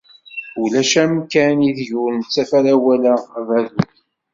[0.61, 3.81] Ulac amkan ideg ur nettaf ara awal-a: abadu